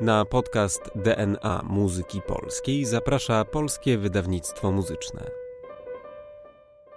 [0.00, 5.30] Na podcast DNA Muzyki Polskiej zaprasza Polskie Wydawnictwo Muzyczne.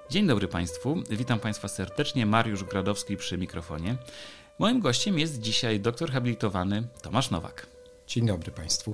[0.10, 2.26] Dzień dobry Państwu, witam Państwa serdecznie.
[2.26, 3.98] Mariusz Gradowski przy mikrofonie.
[4.60, 7.68] Moim gościem jest dzisiaj doktor habilitowany Tomasz Nowak.
[8.08, 8.94] Dzień dobry Państwu.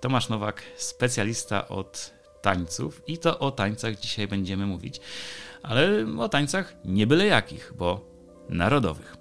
[0.00, 2.10] Tomasz Nowak, specjalista od
[2.42, 5.00] tańców i to o tańcach dzisiaj będziemy mówić,
[5.62, 8.00] ale o tańcach nie byle jakich, bo
[8.48, 9.16] narodowych.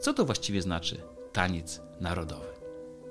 [0.00, 1.00] Co to właściwie znaczy
[1.32, 2.55] taniec narodowy?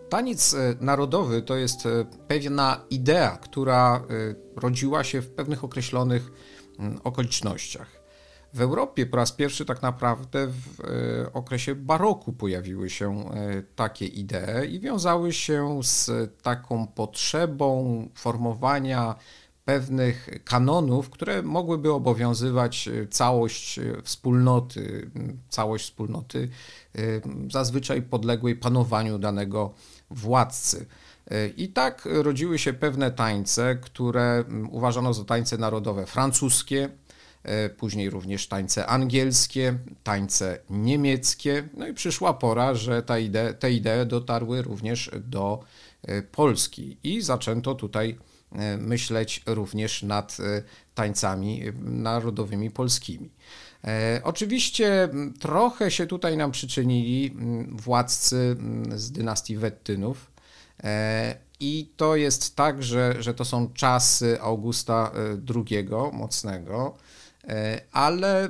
[0.10, 4.02] Taniec e, narodowy to jest e, pewna idea, która e,
[4.62, 6.32] rodziła się w pewnych określonych
[6.80, 8.06] mm, okolicznościach.
[8.54, 10.80] W Europie po raz pierwszy tak naprawdę w
[11.34, 13.30] okresie baroku pojawiły się
[13.76, 19.16] takie idee i wiązały się z taką potrzebą formowania
[19.66, 25.12] pewnych kanonów, które mogłyby obowiązywać całość wspólnoty,
[25.50, 26.50] całość wspólnoty
[27.52, 29.74] zazwyczaj podległej panowaniu danego
[30.10, 30.86] władcy.
[31.58, 36.90] I tak rodziły się pewne tańce, które uważano za tańce narodowe francuskie,
[37.78, 41.70] później również tańce angielskie, tańce niemieckie.
[41.74, 45.64] No i przyszła pora, że ta idee, te idee dotarły również do
[46.32, 48.18] Polski i zaczęto tutaj
[48.78, 50.38] myśleć również nad
[50.96, 53.30] tańcami narodowymi polskimi.
[53.86, 57.36] E, oczywiście trochę się tutaj nam przyczynili
[57.72, 58.58] władcy
[58.96, 60.32] z dynastii Wettynów.
[60.84, 65.12] E, I to jest tak, że, że to są czasy Augusta
[65.56, 66.96] II e, Mocnego,
[67.92, 68.50] ale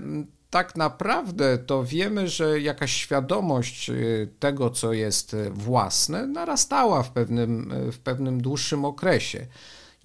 [0.50, 3.92] tak naprawdę to wiemy, że jakaś świadomość
[4.39, 9.47] tego, co jest własne, narastała w pewnym, w pewnym dłuższym okresie.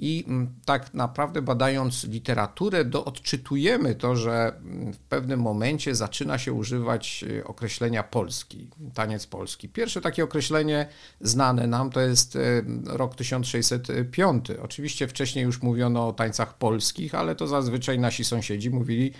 [0.02, 6.38] I mm, tak naprawdę badając literaturę, do odczytujemy to, że mm, w pewnym momencie zaczyna
[6.38, 9.68] się używać y, określenia polski, taniec polski.
[9.68, 10.86] Pierwsze takie określenie
[11.20, 14.50] znane nam to jest y, rok 1605.
[14.50, 19.12] Oczywiście wcześniej już mówiono o tańcach polskich, ale to zazwyczaj nasi sąsiedzi mówili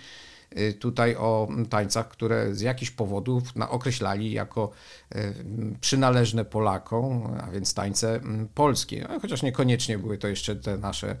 [0.79, 4.71] tutaj o tańcach, które z jakichś powodów określali jako
[5.15, 5.33] y,
[5.81, 8.19] przynależne Polakom, a więc tańce
[8.55, 11.15] polskie, chociaż niekoniecznie były to jeszcze te nasze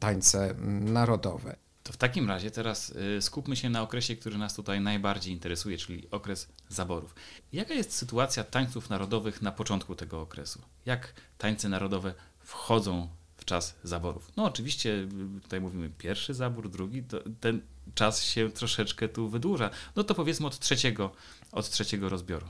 [0.00, 1.56] tańce narodowe.
[1.82, 5.78] To w takim razie teraz y, skupmy się na okresie, który nas tutaj najbardziej interesuje,
[5.78, 7.14] czyli okres zaborów.
[7.52, 10.62] Jaka jest sytuacja tańców narodowych na początku tego okresu?
[10.86, 14.32] Jak tańce narodowe wchodzą w czas zaborów?
[14.36, 15.08] No oczywiście
[15.42, 17.02] tutaj mówimy pierwszy zabór, drugi,
[17.40, 17.60] ten
[17.94, 19.70] czas się troszeczkę tu wydłuża.
[19.96, 21.10] No to powiedzmy od trzeciego,
[21.52, 22.46] od trzeciego rozbioru.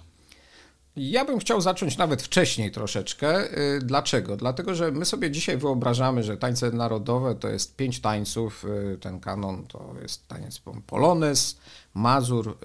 [0.97, 3.59] Ja bym chciał zacząć nawet wcześniej troszeczkę.
[3.59, 4.37] Y, dlaczego?
[4.37, 8.65] Dlatego, że my sobie dzisiaj wyobrażamy, że tańce narodowe to jest pięć tańców.
[8.65, 11.59] Y, ten kanon to jest taniec polonez,
[11.95, 12.59] mazur,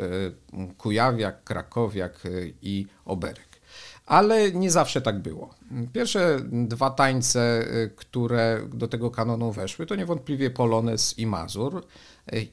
[0.53, 2.23] y, kujawiak, krakowiak
[2.61, 3.48] i oberek.
[4.09, 5.49] Ale nie zawsze tak było.
[5.93, 7.65] Pierwsze dwa tańce,
[7.95, 11.83] które do tego kanonu weszły, to niewątpliwie polonez i mazur.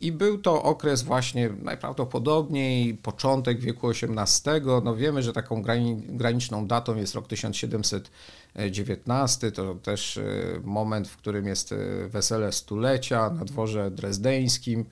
[0.01, 4.63] I był to okres właśnie najprawdopodobniej początek wieku XVIII.
[4.85, 5.63] No wiemy, że taką
[6.09, 9.53] graniczną datą jest rok 1719.
[9.53, 10.23] To też e,
[10.65, 11.75] moment, w którym jest
[12.09, 14.85] wesele stulecia na dworze drezdeńskim.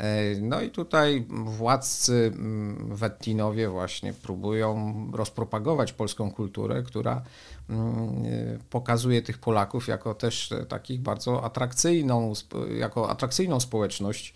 [0.00, 7.22] E, no i tutaj władcy mm, Wettinowie właśnie próbują rozpropagować polską kulturę, która
[7.70, 8.22] mm,
[8.70, 12.32] pokazuje tych Polaków jako też takich bardzo atrakcyjną,
[12.78, 14.34] jako atrakcyjną społeczność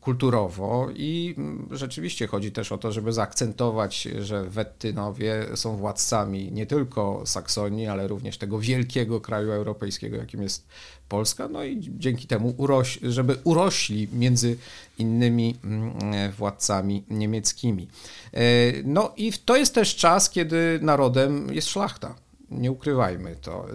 [0.00, 1.34] kulturowo i
[1.70, 8.08] rzeczywiście chodzi też o to, żeby zaakcentować, że Wettynowie są władcami nie tylko Saksonii, ale
[8.08, 10.66] również tego wielkiego kraju europejskiego, jakim jest
[11.08, 14.56] Polska, no i dzięki temu, uroś, żeby urośli między
[14.98, 17.88] innymi mm, władcami niemieckimi.
[18.32, 18.40] E,
[18.84, 22.14] no i to jest też czas, kiedy narodem jest szlachta.
[22.50, 23.66] Nie ukrywajmy to.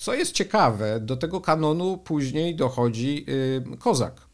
[0.00, 3.26] E, co jest ciekawe, do tego kanonu później dochodzi
[3.72, 4.30] e, kozak.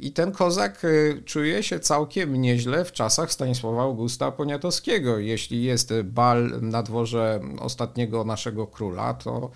[0.00, 0.82] I ten kozak
[1.24, 5.18] czuje się całkiem nieźle w czasach Stanisława Augusta Poniatowskiego.
[5.18, 9.50] Jeśli jest bal na dworze ostatniego naszego króla, to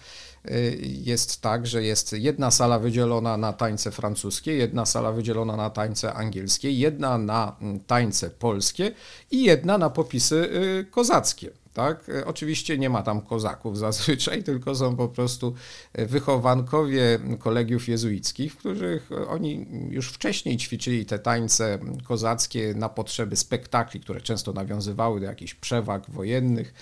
[0.51, 5.71] Y, jest tak, że jest jedna sala wydzielona na tańce francuskie, jedna sala wydzielona na
[5.71, 8.93] tańce angielskie, jedna na mm, tańce polskie
[9.31, 11.51] i jedna na popisy y, kozackie.
[11.75, 12.09] Tak?
[12.09, 15.55] Y, oczywiście nie ma tam kozaków zazwyczaj, tylko są po prostu
[15.95, 24.01] wychowankowie kolegiów jezuickich, w których oni już wcześniej ćwiczyli te tańce kozackie na potrzeby spektakli,
[24.01, 26.75] które często nawiązywały do jakichś przewag wojennych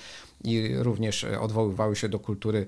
[0.44, 2.66] i również odwoływały się do kultury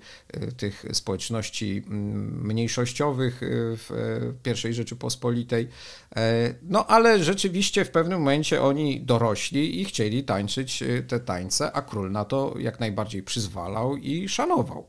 [0.57, 3.41] tych społeczności mniejszościowych
[3.77, 4.35] w
[4.71, 5.69] I Rzeczypospolitej.
[6.63, 12.13] No ale rzeczywiście w pewnym momencie oni dorośli i chcieli tańczyć te tańce, a król
[12.15, 14.87] na to jak najbardziej przyzwalał i szanował.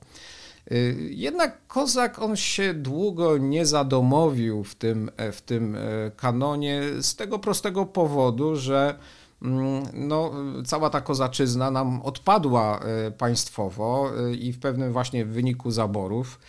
[0.71, 5.79] Y, jednak Kozak on się długo nie zadomowił w tym, e, w tym e,
[6.15, 8.99] kanonie z tego prostego powodu, że
[9.41, 10.31] mm, no,
[10.65, 16.39] cała ta kozaczyzna nam odpadła e, państwowo i w pewnym właśnie wyniku zaborów.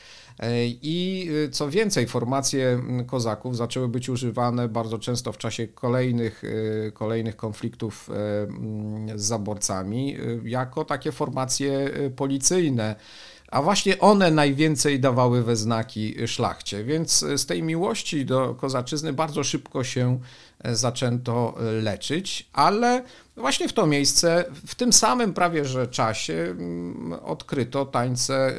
[0.83, 6.43] I co więcej, formacje kozaków zaczęły być używane bardzo często w czasie kolejnych,
[6.95, 8.11] kolejnych konfliktów
[9.15, 12.97] z zaborcami jako takie formacje policyjne.
[13.49, 19.45] A właśnie one najwięcej dawały we znaki szlachcie, więc z tej miłości do kozaczyzny bardzo
[19.45, 20.21] szybko się
[20.59, 23.05] e, zaczęto e, leczyć, ale
[23.37, 28.55] właśnie w to miejsce, w tym samym prawie że czasie mm, odkryto tańce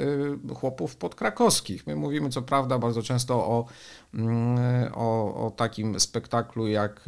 [0.49, 1.87] e, chłopów podkrakowskich.
[1.87, 3.65] My mówimy co prawda bardzo często o,
[4.13, 7.05] mm, o, o takim spektaklu jak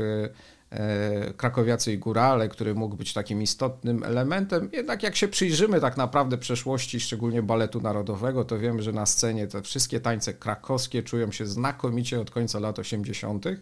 [0.71, 4.69] E, krakowiacy i górale, który mógł być takim istotnym elementem.
[4.74, 9.48] Jednak jak się przyjrzymy tak naprawdę przeszłości, szczególnie baletu narodowego, to wiemy, że na scenie
[9.48, 13.57] te wszystkie tańce krakowskie czują się znakomicie od końca lat 80 e,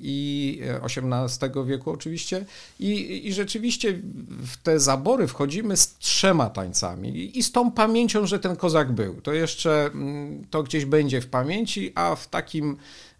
[0.00, 2.44] i XVIII wieku oczywiście.
[2.80, 3.92] I, I rzeczywiście
[4.46, 9.20] w te zabory wchodzimy z trzema tańcami i z tą pamięcią, że ten kozak był.
[9.20, 12.76] To jeszcze mm, to gdzieś będzie w pamięci, a w takim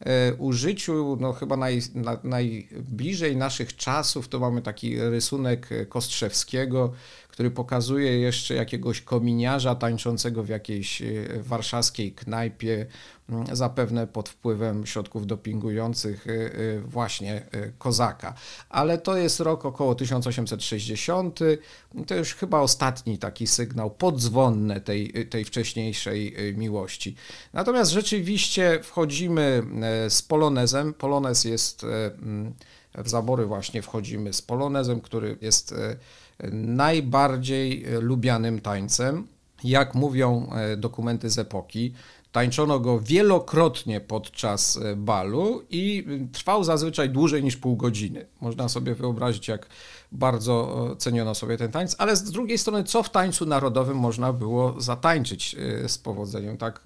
[0.07, 6.93] E, użyciu, no chyba naj, na, najbliżej naszych czasów to mamy taki rysunek Kostrzewskiego,
[7.33, 11.07] który pokazuje jeszcze jakiegoś kominiarza tańczącego w jakiejś e,
[11.39, 12.87] warszawskiej knajpie,
[13.29, 17.47] mm, zapewne pod wpływem środków dopingujących e, właśnie
[17.79, 18.35] kozaka.
[18.69, 21.41] Ale to jest rok około 1860,
[22.07, 27.15] to już chyba ostatni taki sygnał podzwonny tej, tej wcześniejszej miłości.
[27.53, 29.63] Natomiast rzeczywiście wchodzimy
[30.09, 30.95] z polonezem.
[30.95, 32.55] Polonez jest mm,
[32.95, 35.75] w zabory właśnie wchodzimy z polonezem, który jest
[36.53, 39.27] najbardziej lubianym tańcem.
[39.65, 41.95] Jak mówią e, dokumenty z epoki,
[42.33, 48.27] tańczono go wielokrotnie podczas e, balu i trwał zazwyczaj dłużej niż pół godziny.
[48.41, 49.69] Można sobie wyobrazić, jak
[50.13, 54.33] bardzo e, ceniono sobie ten tańc, ale z drugiej strony, co w tańcu narodowym można
[54.33, 56.57] było zatańczyć e, z powodzeniem?
[56.57, 56.85] Tak,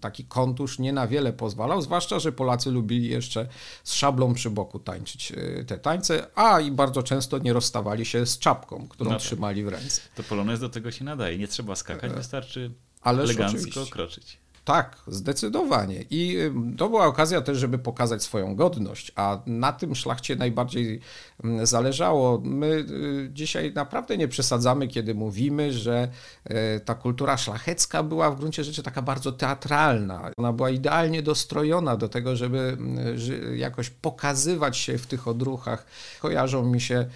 [0.00, 3.48] taki kontusz nie na wiele pozwalał, zwłaszcza, że Polacy lubili jeszcze
[3.84, 5.32] z szablą przy boku tańczyć
[5.66, 9.26] te tańce, a i bardzo często nie rozstawali się z czapką, którą no tak.
[9.26, 10.00] trzymali w ręce.
[10.14, 12.70] To polonez do tego się nadaje, nie trzeba skakać, wystarczy
[13.02, 13.92] Ależ elegancko oczywiście.
[13.92, 14.38] kroczyć.
[14.66, 16.04] Tak, zdecydowanie.
[16.10, 16.38] I
[16.78, 21.00] to była okazja też, żeby pokazać swoją godność, a na tym szlachcie najbardziej
[21.62, 22.40] zależało.
[22.44, 26.08] My y, dzisiaj naprawdę nie przesadzamy, kiedy mówimy, że
[26.44, 30.30] e, ta kultura szlachecka była w gruncie rzeczy taka bardzo teatralna.
[30.36, 32.76] Ona była idealnie dostrojona do tego, żeby
[33.56, 35.86] jakoś pokazywać się w tych odruchach.
[36.20, 37.06] Kojarzą mi się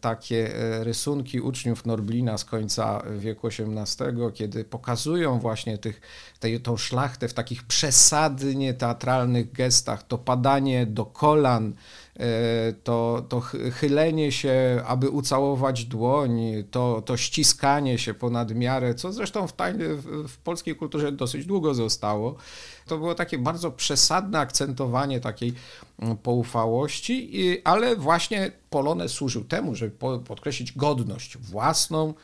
[0.00, 0.50] takie
[0.80, 6.00] rysunki uczniów Norblina z końca wieku XVIII, kiedy pokazują właśnie tych,
[6.40, 11.72] tej, tą szlachtę w takich przesadnie teatralnych gestach, to padanie do kolan,
[12.18, 13.40] E, to, to
[13.72, 16.40] chylenie się, aby ucałować dłoń,
[16.70, 19.52] to, to ściskanie się ponad miarę, co zresztą w,
[20.28, 22.36] w polskiej kulturze dosyć długo zostało.
[22.88, 25.54] To było takie bardzo przesadne akcentowanie takiej
[25.98, 27.30] mm, poufałości,
[27.64, 32.14] ale właśnie Polonez służył temu, żeby podkreślić godność własną,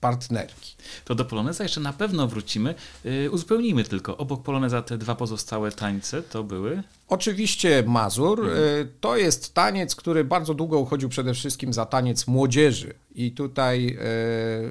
[0.00, 0.76] partnerki.
[1.04, 2.74] To do Poloneza jeszcze na pewno wrócimy.
[3.04, 6.82] Yy, uzupełnijmy tylko, obok Poloneza te dwa pozostałe tańce to były?
[7.08, 8.40] Oczywiście Mazur.
[8.40, 8.58] Mhm.
[8.58, 12.94] Y, to jest taniec, który bardzo długo uchodził przede wszystkim za taniec młodzieży.
[13.14, 13.96] I tutaj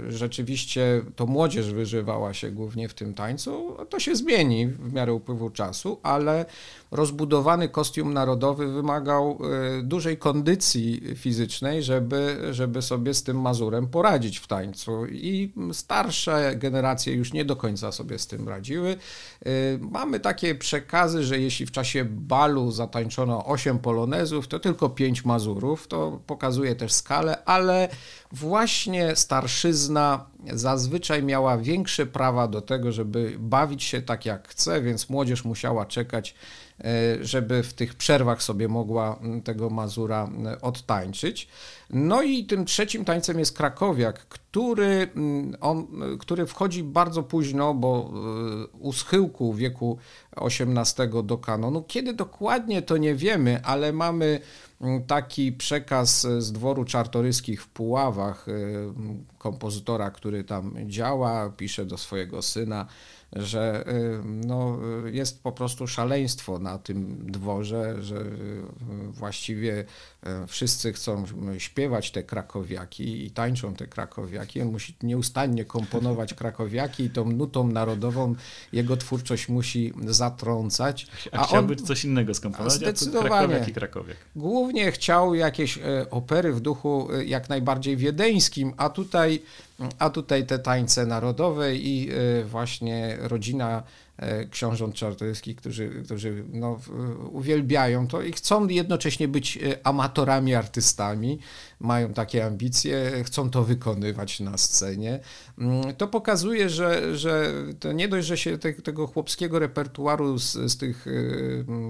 [0.08, 3.78] y, rzeczywiście to młodzież wyżywała się głównie w tym tańcu.
[3.90, 6.46] To się zmieni w miarę upływu czasu, ale
[6.92, 9.40] rozbudowany kostium narodowy wymagał
[9.80, 15.06] y, dużej kondycji fizycznej, żeby, żeby sobie z tym Mazurem poradzić w tańcu.
[15.06, 18.96] I starsze generacje już nie do końca sobie z tym radziły.
[19.80, 25.88] Mamy takie przekazy, że jeśli w czasie balu zatańczono 8 polonezów, to tylko 5 mazurów.
[25.88, 27.90] To pokazuje też skalę, ale
[28.32, 35.10] właśnie starszyzna zazwyczaj miała większe prawa do tego, żeby bawić się tak jak chce, więc
[35.10, 36.36] młodzież musiała czekać,
[36.80, 36.84] e,
[37.22, 40.30] żeby w tych przerwach sobie mogła tego mazura
[40.62, 41.48] odtańczyć.
[41.90, 45.10] No i tym trzecim tańcem jest krakowiak, który,
[45.62, 45.88] on,
[46.20, 48.12] który wchodzi bardzo późno, bo
[48.74, 49.98] e, u schyłku wieku
[50.42, 51.84] XVIII do kanonu.
[51.88, 54.40] Kiedy dokładnie to nie wiemy, ale mamy
[55.08, 58.46] taki przekaz z dworu czartoryskich w Puławach,
[59.38, 62.86] kompozytora, który tam działa, pisze do swojego syna,
[63.34, 68.64] że y, no, jest po prostu szaleństwo na tym dworze, że y,
[69.12, 69.86] właściwie
[70.44, 71.24] y, wszyscy chcą
[71.58, 74.62] śpiewać te krakowiaki i tańczą te krakowiaki.
[74.62, 78.36] On musi nieustannie komponować krakowiaki i tą nutą narodową
[78.74, 81.08] jego twórczość musi zatrącać.
[81.32, 83.30] A, a chciałby on, coś innego skomponować, zdecydowanie.
[83.30, 84.18] krakowiak i krakowiak.
[84.36, 85.80] Głównie chciał jakieś
[86.12, 89.42] opery w duchu jak najbardziej wiedeńskim, a tutaj
[90.00, 93.84] a tutaj te tańce narodowe i e, właśnie rodzina
[94.18, 96.80] e, książąt czartoryskich, którzy, którzy no,
[97.32, 101.40] uwielbiają to i chcą jednocześnie być e, amatorami, artystami,
[101.80, 105.20] mają takie ambicje, chcą to wykonywać na scenie.
[105.58, 110.54] Mm, to pokazuje, że, że to nie dość, że się te, tego chłopskiego repertuaru z,
[110.54, 111.06] z tych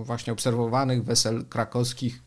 [0.03, 2.26] właśnie obserwowanych wesel krakowskich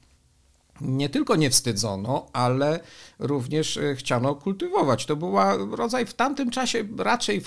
[0.81, 2.81] nie tylko nie wstydzono, ale
[3.19, 5.07] również e, chciano kultywować.
[5.07, 7.43] To była rodzaj w tamtym czasie raczej e,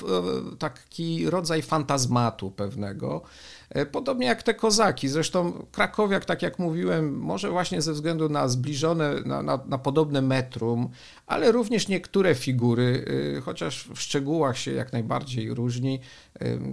[0.58, 3.22] taki rodzaj fantazmatu pewnego.
[3.70, 5.10] E, podobnie jak te kozaki.
[5.10, 10.22] Zresztą Krakowiak, tak jak mówiłem, może właśnie ze względu na zbliżone, na, na, na podobne
[10.22, 10.90] metrum,
[11.28, 13.06] ale również niektóre figury,
[13.46, 16.00] chociaż w szczegółach się jak najbardziej różni,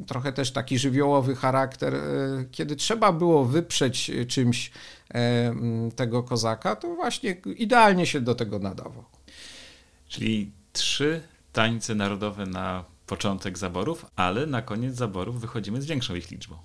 [0.06, 1.94] trochę też taki żywiołowy charakter.
[2.50, 4.70] Kiedy trzeba było wyprzeć czymś
[5.96, 9.04] tego kozaka, to właśnie idealnie się do tego nadawał.
[10.08, 16.30] Czyli trzy tańce narodowe na początek zaborów, ale na koniec zaborów wychodzimy z większą ich
[16.30, 16.56] liczbą.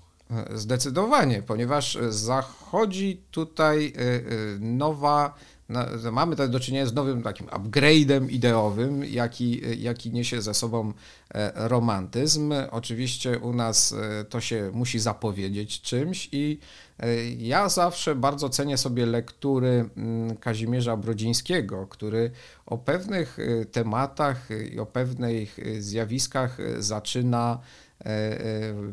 [0.54, 5.34] Zdecydowanie, ponieważ zachodzi tutaj y, nowa
[5.68, 10.92] no, mamy do czynienia z nowym takim upgrade'em ideowym, jaki, jaki niesie ze sobą
[11.34, 12.54] e, romantyzm.
[12.70, 16.58] Oczywiście u nas e, to się musi zapowiedzieć czymś i
[16.98, 22.30] e, ja zawsze bardzo cenię sobie lektury mm, Kazimierza Brodzińskiego, który
[22.66, 23.38] o pewnych
[23.72, 27.58] tematach i o pewnych zjawiskach zaczyna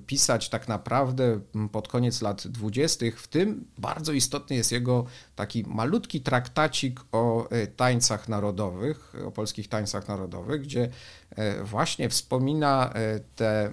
[0.08, 1.40] pisać tak naprawdę
[1.72, 3.22] pod koniec lat dwudziestych.
[3.22, 5.06] W tym bardzo istotny jest jego
[5.36, 10.90] taki malutki traktacik o e, tańcach narodowych, o polskich tańcach narodowych, gdzie
[11.64, 12.94] właśnie wspomina
[13.36, 13.72] te,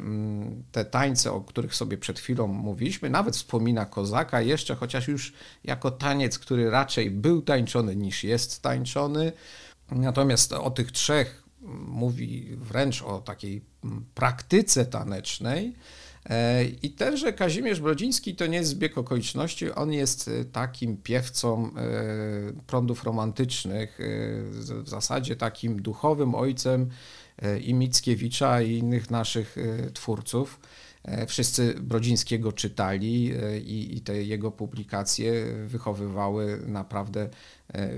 [0.73, 5.33] te tańce, o których sobie przed chwilą mówiliśmy, nawet wspomina kozaka jeszcze, chociaż już
[5.65, 9.33] jako taniec, który raczej był tańczony niż jest tańczony.
[9.91, 11.40] Natomiast o tych trzech
[11.89, 13.63] mówi wręcz o takiej
[14.15, 15.75] praktyce tanecznej.
[16.29, 21.71] E, I tenże Kazimierz Brodziński to nie jest zbieg okoliczności, on jest e, takim piewcą
[21.77, 23.99] e, prądów romantycznych,
[24.81, 26.89] w zasadzie takim duchowym ojcem
[27.63, 29.57] i Mickiewicza i innych naszych
[29.95, 30.61] twórców.
[31.27, 33.33] Wszyscy Brodzińskiego czytali
[33.65, 35.33] i, i te jego publikacje
[35.67, 37.29] wychowywały naprawdę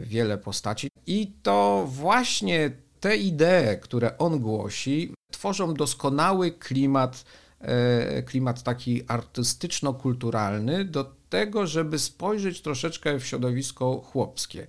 [0.03, 0.89] wiele postaci.
[1.07, 2.71] I to właśnie
[3.03, 7.25] te idee, które on głosi, tworzą doskonały klimat,
[7.61, 14.67] e, klimat taki artystyczno-kulturalny do tego, żeby spojrzeć troszeczkę w środowisko chłopskie.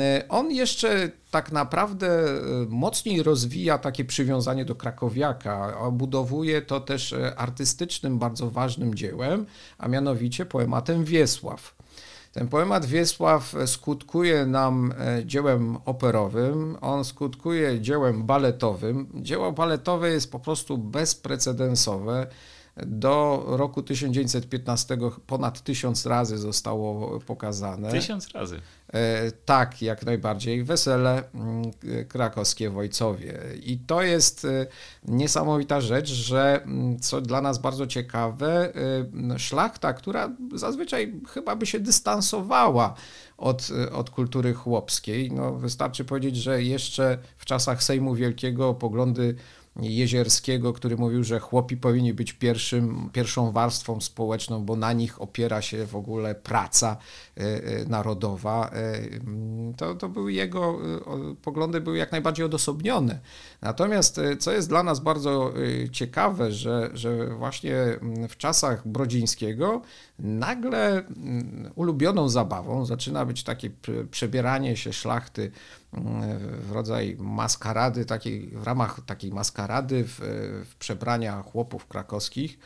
[0.00, 7.14] E, on jeszcze tak naprawdę e, mocniej rozwija takie przywiązanie do krakowiaka, obudowuje to też
[7.36, 9.46] artystycznym, bardzo ważnym dziełem,
[9.78, 11.81] a mianowicie poematem Wiesław.
[12.32, 19.08] Ten poemat Wiesław skutkuje nam e, dziełem operowym, on skutkuje dziełem baletowym.
[19.14, 22.26] Dzieło baletowe jest po prostu bezprecedensowe.
[22.76, 27.90] Do roku 1915 ponad tysiąc razy zostało pokazane.
[27.90, 28.60] Tysiąc razy.
[28.92, 30.64] E, tak, jak najbardziej.
[30.64, 31.62] Wesele mm,
[32.08, 33.40] krakowskie w Ojcowie.
[33.62, 34.66] I to jest e,
[35.04, 38.72] niesamowita rzecz, że mm, co dla nas bardzo ciekawe,
[39.32, 42.94] e, szlachta, która zazwyczaj chyba by się dystansowała
[43.36, 45.32] od, od kultury chłopskiej.
[45.32, 49.34] No, wystarczy powiedzieć, że jeszcze w czasach Sejmu Wielkiego poglądy
[49.76, 55.62] Jezierskiego, który mówił, że chłopi powinni być pierwszym, pierwszą warstwą społeczną, bo na nich opiera
[55.62, 56.96] się w ogóle praca
[57.88, 58.70] narodowa.
[58.72, 59.00] E,
[59.76, 60.78] to, to były jego
[61.42, 63.20] poglądy były jak najbardziej odosobnione.
[63.62, 65.52] Natomiast co jest dla nas bardzo
[65.92, 67.74] ciekawe, że, że właśnie
[68.28, 69.82] w czasach Brodzińskiego
[70.18, 71.02] nagle
[71.74, 73.70] ulubioną zabawą zaczyna być takie
[74.10, 75.50] przebieranie się szlachty
[76.60, 80.20] w rodzaj maskarady, takiej, w ramach takiej maskarady w,
[80.70, 82.58] w przebrania chłopów krakowskich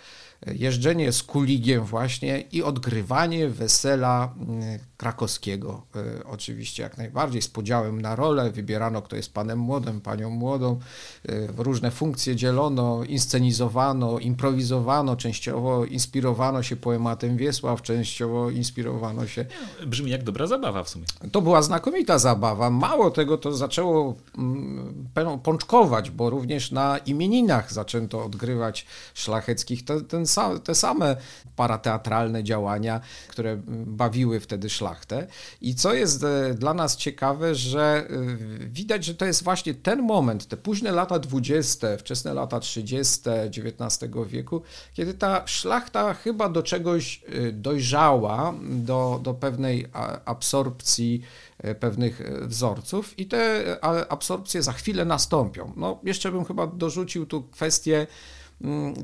[0.47, 5.83] jeżdżenie z kuligiem właśnie i odgrywanie wesela mm, krakowskiego.
[5.97, 10.79] E, oczywiście jak najbardziej z podziałem na rolę, wybierano kto jest panem młodym, panią młodą,
[11.29, 19.45] e, różne funkcje dzielono, inscenizowano, improwizowano, częściowo inspirowano się poematem Wiesław, częściowo inspirowano się...
[19.87, 21.05] Brzmi jak dobra zabawa w sumie.
[21.33, 22.71] To była znakomita zabawa.
[22.71, 25.09] Mało tego, to zaczęło mm,
[25.43, 31.17] pączkować, bo również na imieninach zaczęto odgrywać szlacheckich ten, ten te same
[31.57, 35.27] parateatralne działania, które bawiły wtedy szlachtę.
[35.61, 40.03] I co jest e, dla nas ciekawe, że e, widać, że to jest właśnie ten
[40.03, 43.21] moment, te późne lata 20., wczesne lata 30.
[43.29, 44.63] XIX wieku,
[44.95, 49.87] kiedy ta szlachta chyba do czegoś e, dojrzała, do, do pewnej
[50.25, 51.23] absorpcji
[51.81, 53.65] pewnych wzorców i te
[54.09, 55.73] absorpcje za chwilę nastąpią.
[55.77, 58.07] No, jeszcze bym chyba dorzucił tu kwestię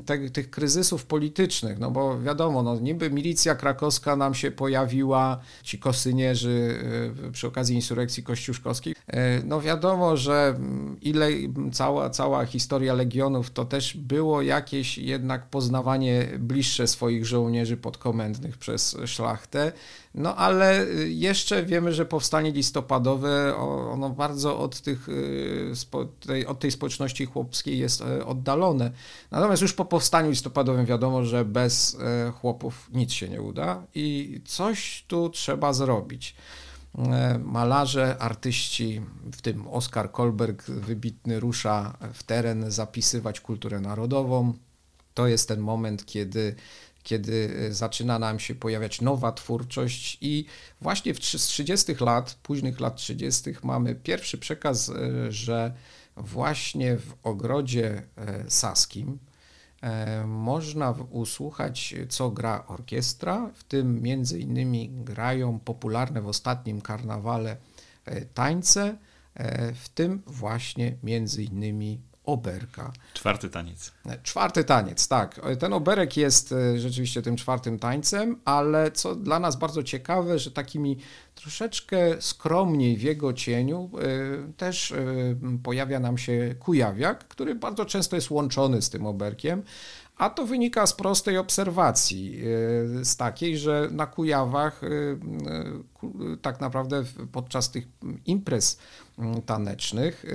[0.05, 5.79] te, tych kryzysów politycznych, no bo wiadomo, no niby milicja krakowska nam się pojawiła, ci
[5.79, 6.79] kosynierzy
[7.27, 11.27] y, przy okazji insurrekcji kościuszkowskiej, y, no wiadomo, że mm, ile
[11.71, 18.97] cała, cała historia legionów to też było jakieś jednak poznawanie bliższe swoich żołnierzy podkomendnych przez
[19.05, 19.71] szlachtę,
[20.15, 23.55] no ale y, jeszcze wiemy, że powstanie listopadowe,
[23.91, 25.07] ono bardzo od, tych,
[26.19, 28.91] tej, od tej społeczności chłopskiej jest oddalone.
[29.31, 31.97] Natomiast już po powstaniu listopadowym wiadomo, że bez
[32.39, 36.35] chłopów nic się nie uda i coś tu trzeba zrobić.
[37.43, 39.01] Malarze, artyści,
[39.31, 44.53] w tym Oskar Kolberg wybitny rusza w teren zapisywać kulturę narodową.
[45.13, 46.55] To jest ten moment, kiedy
[47.03, 50.45] kiedy e, zaczyna nam się pojawiać nowa twórczość i
[50.81, 54.91] właśnie w, z 30 lat, późnych lat 30 mamy pierwszy przekaz,
[55.29, 55.73] że
[56.15, 58.03] właśnie w ogrodzie
[58.47, 59.19] saskim
[59.83, 67.57] E, można usłuchać, co gra orkiestra, w tym między innymi grają popularne w ostatnim karnawale
[68.05, 68.97] e, tańce,
[69.33, 72.91] e, w tym właśnie między innymi oberka.
[73.13, 73.91] Czwarty taniec.
[74.23, 75.41] Czwarty taniec, tak.
[75.59, 80.97] Ten oberek jest rzeczywiście tym czwartym tańcem, ale co dla nas bardzo ciekawe, że takimi
[81.35, 83.89] troszeczkę skromniej w jego cieniu
[84.57, 84.93] też
[85.63, 89.63] pojawia nam się kujawiak, który bardzo często jest łączony z tym oberkiem.
[90.17, 92.41] A to wynika z prostej obserwacji,
[92.99, 97.87] e, z takiej, że na Kujawach e, e, tak naprawdę podczas tych
[98.25, 98.77] imprez
[99.45, 100.25] tanecznych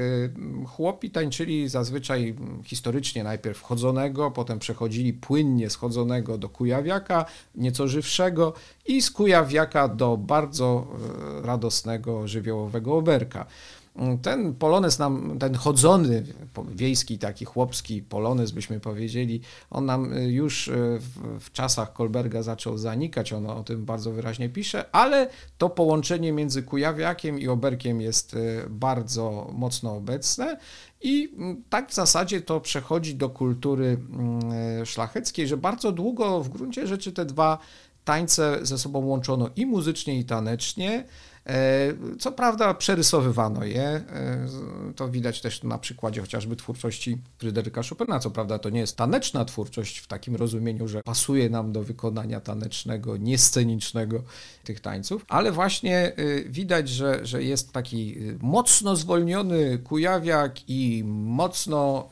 [0.66, 8.52] chłopi tańczyli zazwyczaj historycznie najpierw chodzonego, potem przechodzili płynnie schodzonego do kujawiaka, nieco żywszego
[8.86, 10.86] i z kujawiaka do bardzo
[11.42, 13.46] radosnego, żywiołowego oberka.
[14.22, 16.24] Ten polonez nam, ten chodzony,
[16.74, 22.42] wiejski, taki chłopski polonez, byśmy powiedzieli, on nam y, już y, w, w, czasach Kolberga
[22.42, 28.00] zaczął zanikać, on o tym bardzo wyraźnie pisze, ale to połączenie między Kujawiakiem i Oberkiem
[28.00, 30.58] jest y, bardzo mocno obecne
[31.00, 36.48] i mm, tak w zasadzie to przechodzi do kultury mm, szlacheckiej, że bardzo długo w
[36.48, 37.58] gruncie rzeczy te dwa
[38.04, 41.04] tańce ze sobą łączono i muzycznie, i tanecznie.
[41.48, 44.48] E, co prawda przerysowywano je, e,
[44.96, 48.20] to widać też na przykładzie chociażby twórczości Fryderyka Chopina.
[48.20, 52.40] Co prawda to nie jest taneczna twórczość w takim rozumieniu, że pasuje nam do wykonania
[52.40, 54.22] tanecznego, niescenicznego
[54.64, 62.08] tych tańców, ale właśnie e, widać, że, że jest taki mocno zwolniony kujawiak i mocno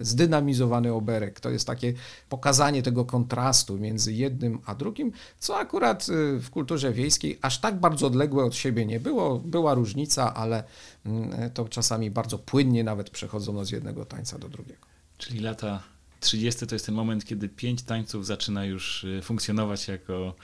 [0.00, 1.40] zdynamizowany oberek.
[1.40, 1.92] To jest takie
[2.28, 6.06] pokazanie tego kontrastu między jednym a drugim, co akurat
[6.40, 9.38] w kulturze wiejskiej aż tak bardzo odległe od siebie nie było.
[9.38, 10.64] Była różnica, ale
[11.06, 14.86] mm, to czasami bardzo płynnie nawet przechodzono z jednego tańca do drugiego.
[15.18, 15.82] Czyli lata
[16.20, 20.34] 30 to jest ten moment, kiedy pięć tańców zaczyna już y, funkcjonować jako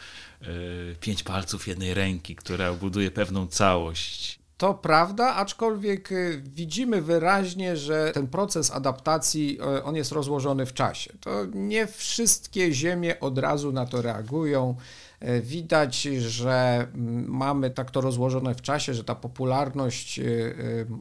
[0.42, 4.38] y, pięć palców jednej ręki, która buduje pewną całość.
[4.58, 11.12] To prawda, aczkolwiek y, widzimy wyraźnie, że ten proces adaptacji on jest rozłożony w czasie.
[11.20, 14.76] To nie wszystkie ziemie od razu na to reagują.
[15.20, 20.26] E, widać, że mm, mamy tak to rozłożone w czasie, że ta popularność e, e,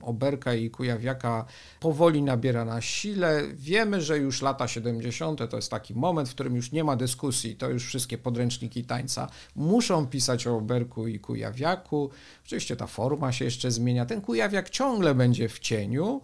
[0.01, 1.45] Oberka i Kujawiaka
[1.79, 3.41] powoli nabiera na sile.
[3.53, 5.49] Wiemy, że już lata 70.
[5.49, 9.29] to jest taki moment, w którym już nie ma dyskusji, to już wszystkie podręczniki tańca
[9.55, 12.09] muszą pisać o Oberku i Kujawiaku.
[12.45, 14.05] Oczywiście ta forma się jeszcze zmienia.
[14.05, 16.21] Ten Kujawiak ciągle będzie w cieniu,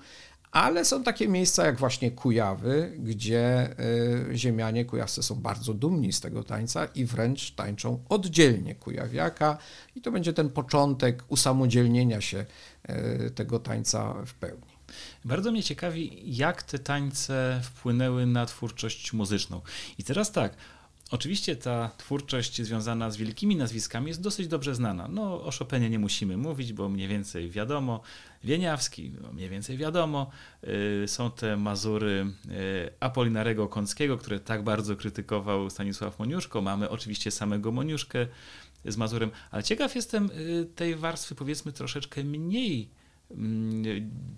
[0.51, 3.75] ale są takie miejsca jak właśnie Kujawy, gdzie
[4.31, 9.57] y, ziemianie kujawscy są bardzo dumni z tego tańca i wręcz tańczą oddzielnie kujawiaka
[9.95, 12.45] i to będzie ten początek usamodzielnienia się
[13.35, 14.71] tego tańca w pełni.
[15.25, 19.61] Bardzo mnie ciekawi, jak te tańce wpłynęły na twórczość muzyczną.
[19.97, 20.57] I teraz tak,
[21.11, 25.07] Oczywiście ta twórczość związana z wielkimi nazwiskami jest dosyć dobrze znana.
[25.07, 28.01] No, o Chopinie nie musimy mówić, bo mniej więcej wiadomo.
[28.43, 30.30] Wieniawski, no, mniej więcej wiadomo.
[31.04, 36.62] Y, są te mazury y, Apolinarego Kąckiego, które tak bardzo krytykował Stanisław Moniuszko.
[36.62, 38.27] Mamy oczywiście samego Moniuszkę
[38.86, 42.89] z Mazurem, ale ciekaw jestem y, tej warstwy powiedzmy troszeczkę mniej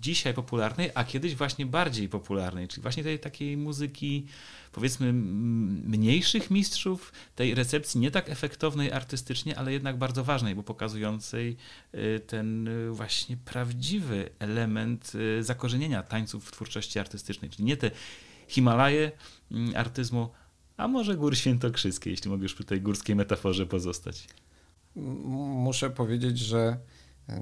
[0.00, 4.26] dzisiaj popularnej, a kiedyś właśnie bardziej popularnej, czyli właśnie tej takiej muzyki
[4.72, 11.56] powiedzmy mniejszych mistrzów, tej recepcji nie tak efektownej artystycznie, ale jednak bardzo ważnej, bo pokazującej
[11.94, 17.90] y, ten y, właśnie prawdziwy element y, zakorzenienia tańców w twórczości artystycznej, czyli nie te
[18.48, 19.12] Himalaje
[19.50, 20.28] mm, artyzmu,
[20.76, 24.28] a może gór świętokrzyskie, jeśli mogę już przy tej górskiej metaforze pozostać.
[24.96, 26.78] Muszę powiedzieć, że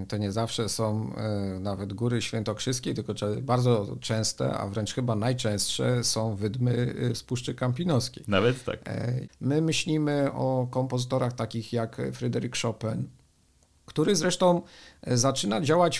[0.09, 6.05] to nie zawsze są e, nawet góry świętokrzyskie, tylko bardzo częste, a wręcz chyba najczęstsze
[6.05, 8.25] są wydmy e, z Puszczy Kampinoskiej.
[8.29, 8.88] Nawet tak.
[8.88, 13.09] E, my myślimy o kompozytorach takich jak Fryderyk Chopin,
[13.87, 14.62] który zresztą
[15.07, 15.99] zaczyna działać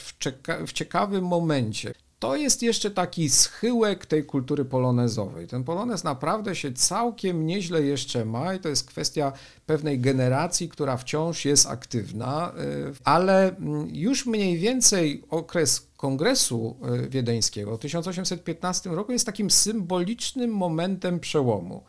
[0.67, 5.47] w ciekawym momencie to jest jeszcze taki schyłek tej kultury polonezowej.
[5.47, 9.33] Ten polonez naprawdę się całkiem nieźle jeszcze ma i to jest kwestia
[9.67, 12.53] pewnej generacji, która wciąż jest aktywna,
[12.91, 19.51] y, ale mm, już mniej więcej okres Kongresu y, Wiedeńskiego w 1815 roku jest takim
[19.51, 21.85] symbolicznym momentem przełomu.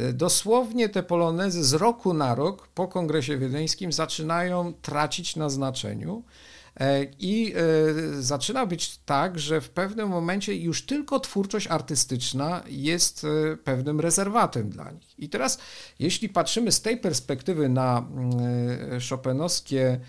[0.00, 6.22] Y, dosłownie te polonezy z roku na rok po Kongresie Wiedeńskim zaczynają tracić na znaczeniu.
[6.80, 13.24] E, I e, zaczyna być tak, że w pewnym momencie już tylko twórczość artystyczna jest
[13.24, 15.18] e, pewnym rezerwatem dla nich.
[15.18, 15.58] I teraz,
[15.98, 20.00] jeśli patrzymy z tej perspektywy na mm, Chopinowskie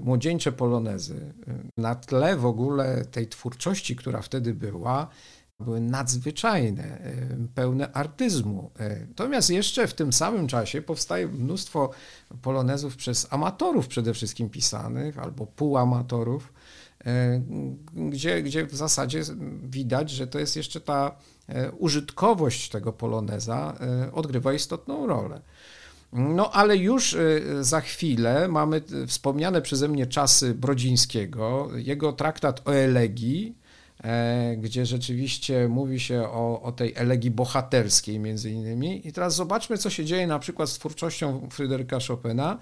[0.00, 1.34] młodzieńcze polonezy,
[1.76, 5.08] na tle w ogóle tej twórczości, która wtedy była,
[5.62, 8.70] były nadzwyczajne, e, pełne artyzmu.
[8.78, 11.90] E, natomiast jeszcze w tym samym czasie powstaje mnóstwo
[12.42, 16.52] polonezów przez amatorów przede wszystkim pisanych, albo półamatorów,
[17.04, 17.42] e,
[17.94, 19.22] gdzie, gdzie w zasadzie
[19.62, 21.16] widać, że to jest jeszcze ta
[21.78, 23.76] użytkowość tego poloneza
[24.12, 25.40] odgrywa istotną rolę.
[26.12, 27.16] No ale już
[27.60, 33.54] za chwilę mamy wspomniane przeze mnie czasy Brodzińskiego, jego traktat o elegii,
[34.56, 39.08] gdzie rzeczywiście mówi się o, o tej elegii bohaterskiej między innymi.
[39.08, 42.58] I teraz zobaczmy, co się dzieje na przykład z twórczością Fryderyka Chopina.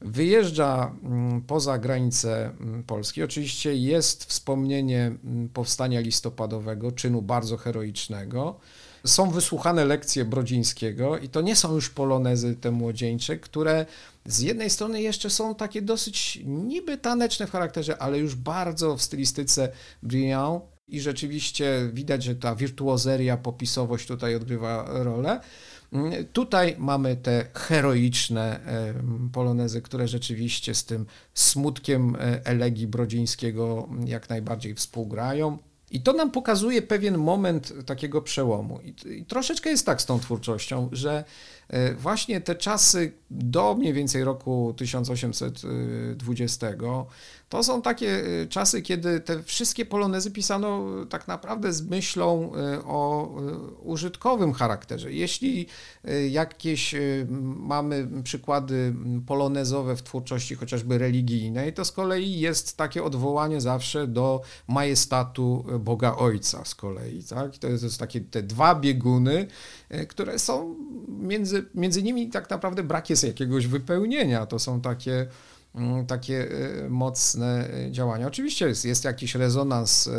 [0.00, 3.22] Wyjeżdża mm, poza granice mm, Polski.
[3.22, 8.60] Oczywiście jest wspomnienie mm, powstania listopadowego, czynu bardzo heroicznego.
[9.06, 13.86] Są wysłuchane lekcje Brodzińskiego i to nie są już polonezy te młodzieńcze, które
[14.24, 19.02] z jednej strony jeszcze są takie dosyć niby taneczne w charakterze, ale już bardzo w
[19.02, 19.68] stylistyce
[20.02, 25.40] Briand, i rzeczywiście widać, że ta wirtuozeria, popisowość tutaj odgrywa rolę.
[26.32, 28.60] Tutaj mamy te heroiczne
[29.32, 35.58] polonezy, które rzeczywiście z tym smutkiem e, elegii Brodzińskiego jak najbardziej współgrają.
[35.90, 38.80] I to nam pokazuje pewien moment takiego przełomu.
[38.80, 41.24] I, I, troszeczkę jest tak z tą twórczością, że
[41.98, 46.66] właśnie te czasy do mniej więcej roku 1820
[47.54, 52.52] to są takie y, czasy, kiedy te wszystkie polonezy pisano y, tak naprawdę z myślą
[52.86, 53.28] o
[53.82, 55.12] użytkowym charakterze.
[55.12, 55.66] Jeśli
[56.30, 56.94] jakieś
[57.44, 58.94] mamy przykłady
[59.26, 66.16] polonezowe w twórczości chociażby religijnej, to z kolei jest takie odwołanie zawsze do majestatu Boga
[66.16, 67.24] Ojca z kolei.
[67.24, 67.58] Tak?
[67.58, 69.46] To jest takie te dwa bieguny,
[70.08, 70.76] które są
[71.08, 74.46] między, między nimi tak naprawdę brak jest jakiegoś wypełnienia.
[74.46, 75.26] To są takie
[76.06, 76.48] takie
[76.84, 78.26] y, mocne y, działania.
[78.26, 80.10] Oczywiście jest, jest jakiś rezonans y,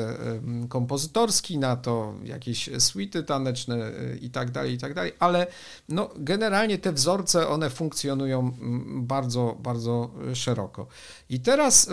[0.70, 3.92] kompozytorski na to, jakieś suity taneczne
[4.22, 5.48] i tak dalej, i tak dalej, ale
[5.90, 10.88] no, generalnie te wzorce, one funkcjonują mm, bardzo, bardzo szeroko.
[11.30, 11.90] I teraz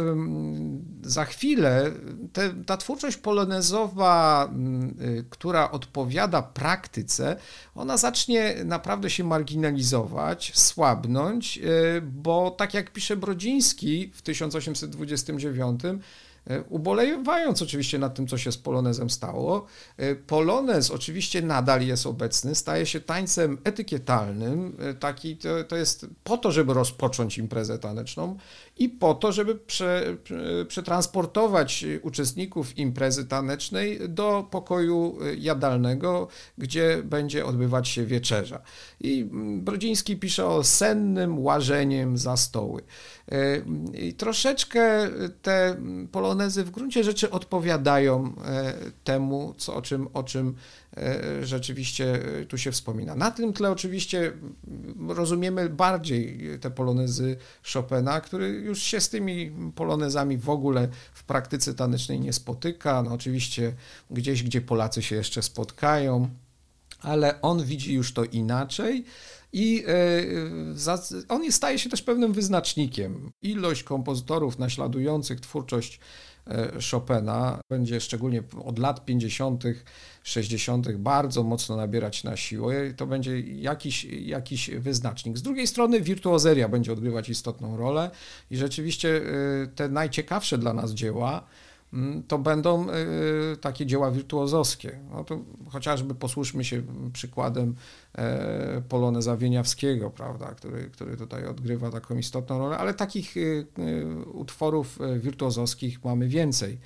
[1.03, 1.91] za chwilę
[2.33, 4.95] te, ta twórczość polonezowa, mm,
[5.31, 7.37] która odpowiada praktyce,
[7.75, 11.61] ona zacznie naprawdę się marginalizować, słabnąć,
[12.03, 15.81] bo tak jak pisze Brodzin, Chiński w 1829
[16.47, 19.67] E, ubolewając oczywiście nad tym, co się z polonezem stało.
[19.97, 26.07] E, polonez oczywiście nadal jest obecny, staje się tańcem etykietalnym, e, taki to, to jest
[26.25, 28.37] po to, żeby rozpocząć imprezę taneczną
[28.79, 30.17] i po to, żeby prze,
[30.69, 38.63] przetransportować uczestników imprezy tanecznej do pokoju jadalnego, gdzie będzie odbywać się wieczerza.
[39.01, 42.83] I Brodziński pisze o sennym łażeniem za stoły.
[43.95, 45.11] I troszeczkę
[45.43, 45.77] te
[46.13, 48.35] polonez polonezy w gruncie rzeczy odpowiadają
[49.05, 50.55] temu, co, o, czym, o czym
[51.43, 52.19] rzeczywiście
[52.49, 53.15] tu się wspomina.
[53.15, 54.33] Na tym tle oczywiście
[55.09, 57.37] rozumiemy bardziej te polonezy
[57.73, 63.03] Chopina, który już się z tymi polonezami w ogóle w praktyce tanecznej nie spotyka.
[63.03, 63.75] No oczywiście
[64.11, 66.29] gdzieś, gdzie Polacy się jeszcze spotkają,
[67.03, 69.05] ale on widzi już to inaczej.
[69.53, 73.33] I e, on staje się też pewnym wyznacznikiem.
[73.43, 76.01] Ilość kompozytorów naśladujących twórczość
[76.47, 79.65] e, Chopina będzie szczególnie od lat 50.,
[80.23, 80.97] 60.
[80.97, 82.95] bardzo mocno nabierać na siłę.
[82.97, 85.39] To będzie jakiś, jakiś wyznacznik.
[85.39, 88.11] Z drugiej strony wirtuozeria będzie odgrywać istotną rolę
[88.51, 91.47] i rzeczywiście e, te najciekawsze dla nas dzieła
[92.29, 94.99] to będą y, takie dzieła wirtuozowskie.
[95.11, 95.39] No to
[95.71, 97.75] chociażby posłuszmy się przykładem
[98.15, 104.25] e, Poloneza Wieniawskiego, prawda, który, który tutaj odgrywa taką istotną rolę, ale takich y, y,
[104.33, 106.79] utworów e, wirtuozowskich mamy więcej.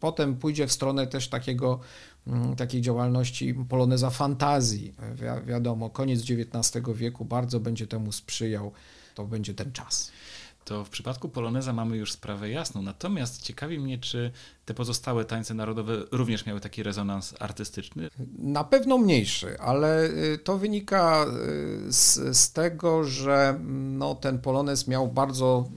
[0.00, 1.80] Potem pójdzie w stronę też takiego,
[2.26, 4.94] mm, takiej działalności poloneza fantazji.
[5.14, 8.72] Wi wiadomo, koniec XIX wieku bardzo będzie temu sprzyjał.
[9.14, 10.12] To będzie ten czas
[10.64, 12.82] to w przypadku Poloneza mamy już sprawę jasną.
[12.82, 14.30] Natomiast ciekawi mnie, czy
[14.64, 18.08] te pozostałe tańce narodowe również miały taki rezonans artystyczny?
[18.38, 21.26] Na pewno mniejszy, ale y, to wynika
[21.88, 23.58] y, z, z tego, że
[23.92, 25.68] no, ten Polonez miał bardzo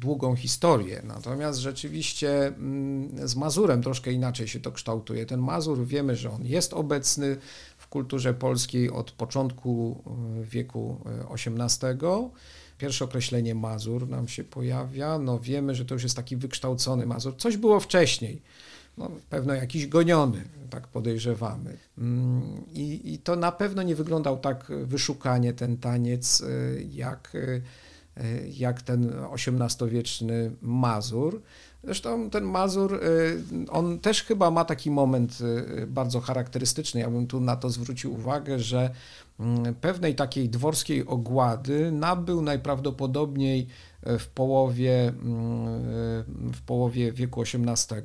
[0.00, 1.02] długą historię.
[1.04, 5.26] Natomiast rzeczywiście mm, z Mazurem troszkę inaczej się to kształtuje.
[5.26, 7.36] Ten Mazur wiemy, że on jest obecny
[7.78, 10.02] w kulturze polskiej od początku
[10.40, 12.30] y, wieku XVIII
[12.80, 17.36] pierwsze określenie Mazur nam się pojawia, no wiemy, że to już jest taki wykształcony Mazur.
[17.36, 18.42] Coś było wcześniej,
[18.98, 21.78] no, pewno jakiś goniony, tak podejrzewamy.
[21.98, 27.62] Mm, I, I to na pewno nie wyglądał tak wyszukanie ten taniec, y, jak, y,
[28.56, 31.42] jak ten XVIII-wieczny Mazur.
[31.84, 35.38] Zresztą ten Mazur, y, on też chyba ma taki moment
[35.86, 37.00] bardzo charakterystyczny.
[37.00, 38.90] Ja bym tu na to zwrócił uwagę, że
[39.40, 43.66] Mm, pewnej takiej dworskiej ogłady nabył najprawdopodobniej
[44.02, 48.02] e, w połowie, mm, w połowie wieku XVIII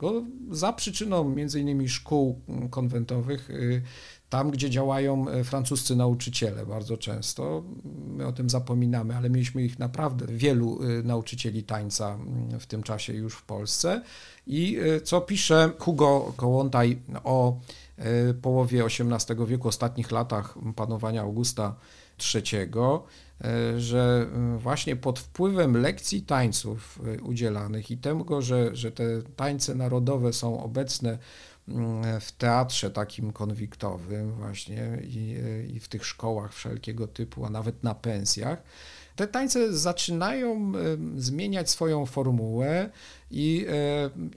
[0.51, 3.81] za przyczyną między innymi szkół konwentowych y,
[4.29, 7.63] tam, gdzie działają e, francuscy nauczyciele bardzo często.
[8.07, 12.17] My o tym zapominamy, ale mieliśmy ich naprawdę wielu y, nauczycieli tańca
[12.59, 14.01] w tym czasie już w Polsce.
[14.47, 17.59] I co pisze Hugo Kołątaj o
[17.97, 21.75] E, połowie XVIII wieku, ostatnich latach panowania Augusta
[22.35, 22.69] III,
[23.43, 29.03] e, że e, właśnie pod wpływem lekcji tańców udzielanych i tego, że, że te
[29.35, 31.17] tańce narodowe są obecne
[32.21, 35.35] w teatrze takim konwiktowym właśnie i,
[35.75, 38.63] i w tych szkołach wszelkiego typu, a nawet na pensjach,
[39.15, 40.71] te tańce zaczynają
[41.17, 42.89] zmieniać swoją formułę
[43.31, 43.65] i,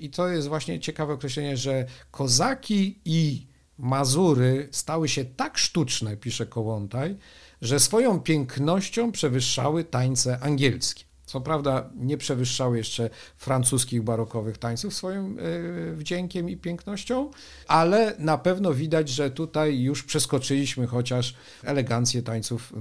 [0.00, 3.46] i to jest właśnie ciekawe określenie, że kozaki i
[3.78, 7.16] Mazury stały się tak sztuczne, pisze Kołątaj,
[7.62, 11.07] że swoją pięknością przewyższały tańce angielskie.
[11.28, 17.30] Co prawda nie przewyższały jeszcze francuskich barokowych tańców swoim e, wdziękiem i pięknością,
[17.66, 22.72] ale na pewno widać, że tutaj już przeskoczyliśmy chociaż elegancję tańców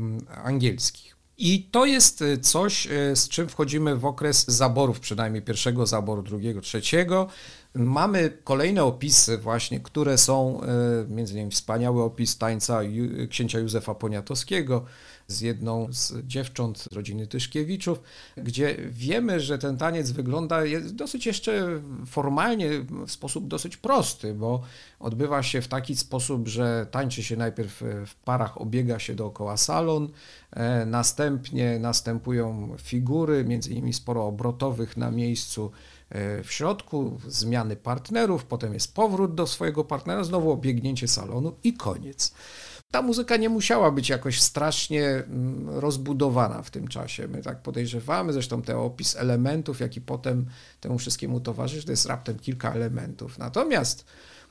[0.44, 1.18] angielskich.
[1.38, 6.24] I to jest e, coś, e, z czym wchodzimy w okres zaborów, przynajmniej pierwszego zaboru,
[6.24, 7.28] drugiego, trzeciego,
[7.76, 10.62] Mamy kolejne opisy właśnie, które są,
[11.08, 12.80] między innymi wspaniały opis tańca
[13.30, 14.86] księcia Józefa Poniatowskiego
[15.28, 18.02] z jedną z dziewcząt z rodziny Tyszkiewiczów,
[18.38, 20.62] gdzie wiemy, że ten taniec wygląda
[20.92, 22.70] dosyć jeszcze formalnie
[23.08, 24.62] w sposób dosyć prosty, bo
[25.00, 30.10] odbywa się w taki sposób, że tańczy się najpierw w parach, obiega się dookoła salon,
[30.52, 35.72] e, następnie następują figury, między innymi sporo obrotowych na miejscu,
[36.10, 41.74] E, w środku, zmiany partnerów, potem jest powrót do swojego partnera, znowu obiegnięcie salonu i
[41.74, 42.34] koniec.
[42.92, 47.28] Ta muzyka nie musiała być jakoś strasznie mm, rozbudowana w tym czasie.
[47.28, 50.46] My tak podejrzewamy, zresztą ten opis elementów, jaki potem
[50.80, 53.38] temu wszystkiemu towarzyszy, to jest raptem kilka elementów.
[53.38, 54.06] Natomiast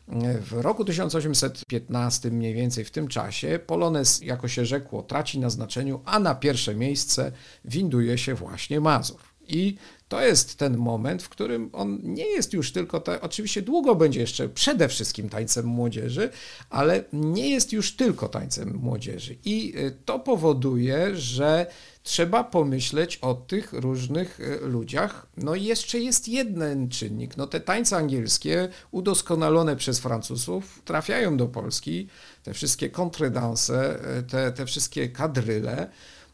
[0.08, 5.50] e, w roku 1815, mniej więcej w tym czasie, Polonez, jako się rzekło, traci na
[5.50, 7.32] znaczeniu, a na pierwsze miejsce
[7.64, 9.20] winduje się właśnie Mazur.
[9.48, 9.76] I
[10.08, 14.48] to jest ten moment, w którym on nie jest już tylko, oczywiście długo będzie jeszcze
[14.48, 16.30] przede wszystkim tańcem młodzieży,
[16.70, 19.36] ale nie jest już tylko tańcem młodzieży.
[19.44, 21.66] I y, to powoduje, że
[22.02, 25.26] trzeba pomyśleć o tych różnych y, ludziach.
[25.36, 27.36] No i jeszcze jest jeden czynnik.
[27.36, 32.08] No te tańce angielskie udoskonalone przez Francuzów trafiają do Polski,
[32.42, 35.90] te wszystkie kontredanse, y, te, te wszystkie kadryle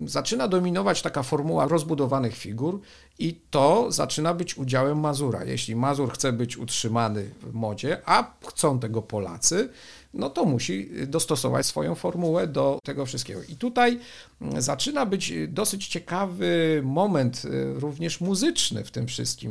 [0.09, 2.81] zaczyna dominować taka formuła rozbudowanych figur
[3.18, 5.44] i to zaczyna być udziałem Mazura.
[5.44, 9.68] Jeśli Mazur chce być utrzymany w modzie, a chcą tego Polacy,
[10.14, 13.40] no to musi dostosować swoją formułę do tego wszystkiego.
[13.48, 13.98] I tutaj
[14.40, 19.51] mm, zaczyna być dosyć ciekawy moment y, również muzyczny w tym wszystkim.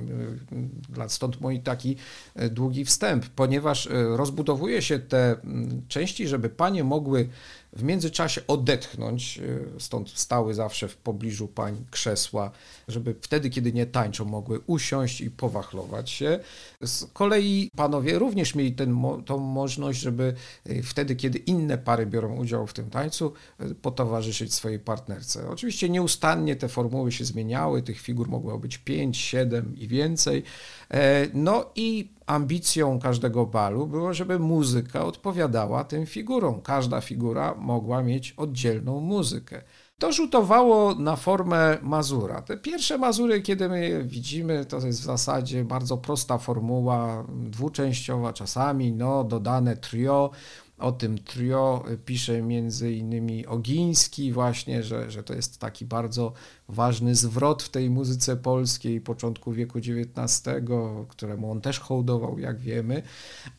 [1.03, 1.95] Y, stąd mój taki
[2.41, 7.29] y, długi wstęp, ponieważ rozbudowuje się te mm, części, żeby panie mogły
[7.73, 12.51] w międzyczasie odetchnąć, y, stąd stały zawsze w pobliżu pań krzesła,
[12.87, 16.39] żeby wtedy, kiedy nie tańczą, mogły usiąść i powachlować się.
[16.81, 18.75] Z kolei panowie również mieli
[19.25, 20.33] tą możliwość, żeby
[20.69, 25.49] y, wtedy, kiedy inne pary biorą udział w tym tańcu, y, potowarzyszyć swojej partnerce.
[25.49, 30.43] Oczywiście nieustannie te formuły się zmieniały, tych figur mogło być 5, 7 i więcej.
[30.91, 36.61] E, no i ambicją każdego balu było, żeby muzyka odpowiadała tym figurom.
[36.61, 39.61] Każda figura mogła mieć oddzielną muzykę.
[39.99, 42.41] To rzutowało na formę mazura.
[42.41, 48.33] Te pierwsze mazury, kiedy my je widzimy, to jest w zasadzie bardzo prosta formuła, dwuczęściowa
[48.33, 50.31] czasami, no, dodane trio,
[50.81, 56.33] o tym trio pisze między innymi Ogiński właśnie, że, że to jest taki bardzo
[56.71, 60.43] ważny zwrot w tej muzyce polskiej początku wieku XIX,
[61.07, 63.01] któremu on też hołdował, jak wiemy,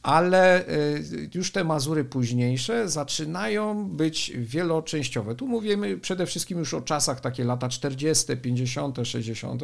[0.03, 5.35] ale y, już te Mazury późniejsze zaczynają być wieloczęściowe.
[5.35, 9.62] Tu mówimy przede wszystkim już o czasach takie lata 40., 50., 60.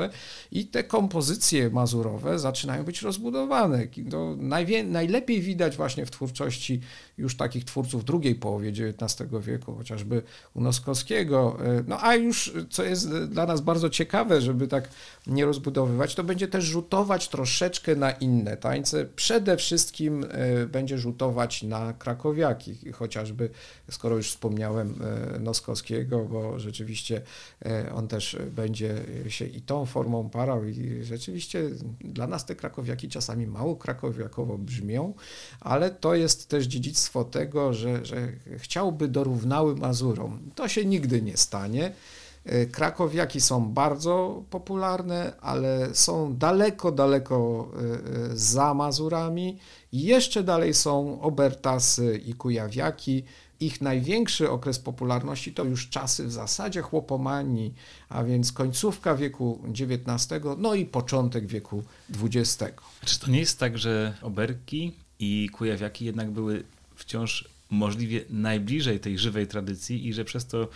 [0.52, 3.86] i te kompozycje mazurowe zaczynają być rozbudowane.
[4.10, 4.36] To
[4.84, 6.80] najlepiej widać właśnie w twórczości
[7.18, 10.22] już takich twórców drugiej połowie XIX wieku, chociażby
[10.54, 11.58] u Noskowskiego.
[11.80, 14.88] Y, no a już, co jest dla nas bardzo ciekawe, żeby tak
[15.26, 19.06] nie rozbudowywać, to będzie też rzutować troszeczkę na inne tańce.
[19.16, 23.50] Przede wszystkim e, będzie rzutować na krakowiaki, chociażby,
[23.90, 24.94] skoro już wspomniałem
[25.34, 27.22] e, Noskowskiego, bo rzeczywiście
[27.64, 28.94] e, on też będzie
[29.28, 31.62] się i tą formą parał i rzeczywiście
[32.00, 35.14] dla nas te krakowiaki czasami mało krakowiakowo brzmią,
[35.60, 40.50] ale to jest też dziedzictwo tego, że, że chciałby dorównały Mazurom.
[40.54, 41.92] To się nigdy nie stanie.
[42.44, 49.58] E, krakowiaki są bardzo popularne, ale są daleko, daleko e, e, za Mazurami.
[49.92, 53.24] Jeszcze dalej są Obertasy i Kujawiaki.
[53.60, 57.74] Ich największy okres popularności to już czasy w zasadzie chłopomanii,
[58.08, 61.82] a więc końcówka wieku XIX, no i początek wieku
[62.22, 62.72] XX.
[63.04, 66.64] Czy to nie jest tak, że oberki i kujawiaki jednak były
[66.96, 70.68] wciąż możliwie najbliżej tej żywej tradycji i że przez to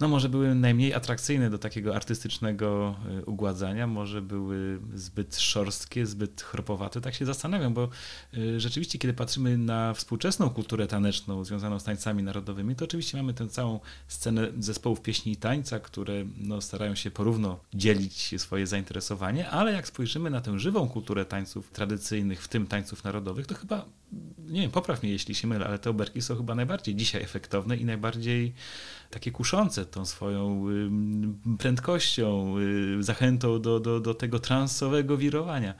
[0.00, 6.42] no może były najmniej atrakcyjne do takiego artystycznego y, ugładzania, może były zbyt szorstkie, zbyt
[6.42, 7.00] chropowate.
[7.00, 7.88] Tak się zastanawiam, bo
[8.34, 13.34] y, rzeczywiście, kiedy patrzymy na współczesną kulturę taneczną związaną z tańcami narodowymi, to oczywiście mamy
[13.34, 19.50] tę całą scenę zespołów pieśni i tańca, które no, starają się porówno dzielić swoje zainteresowanie,
[19.50, 23.84] ale jak spojrzymy na tę żywą kulturę tańców tradycyjnych, w tym tańców narodowych, to chyba,
[24.48, 27.76] nie wiem, popraw mnie jeśli się mylę, ale te oberki są chyba najbardziej dzisiaj efektowne
[27.76, 28.54] i najbardziej
[29.10, 30.66] takie kuszące tą swoją
[31.58, 32.54] prędkością,
[32.98, 35.74] y, zachętą do, do, do tego transowego wirowania.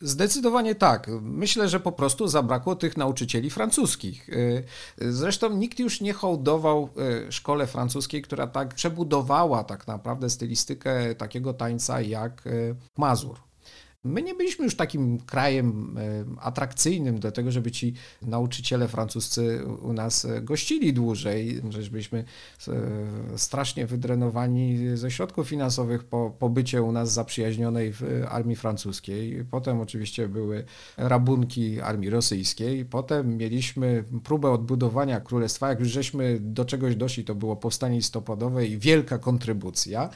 [0.00, 1.10] Zdecydowanie tak.
[1.22, 4.28] Myślę, że po prostu zabrakło tych nauczycieli francuskich.
[4.28, 4.64] Y,
[4.98, 6.88] zresztą nikt już nie hołdował
[7.28, 12.42] y, szkole francuskiej, która tak przebudowała tak naprawdę stylistykę takiego tańca jak
[12.96, 13.45] Mazur.
[14.06, 19.92] My nie byliśmy już takim krajem e, atrakcyjnym do tego, żeby ci nauczyciele francuscy u
[19.92, 22.24] nas e, gościli dłużej, że byliśmy
[22.68, 29.44] e, strasznie wydrenowani ze środków finansowych po pobycie u nas zaprzyjaźnionej w armii francuskiej.
[29.50, 30.64] Potem oczywiście były
[30.96, 32.84] rabunki armii rosyjskiej.
[32.84, 35.68] Potem mieliśmy próbę odbudowania królestwa.
[35.68, 40.10] Jak już żeśmy do czegoś doszli, to było powstanie listopadowe i wielka kontrybucja.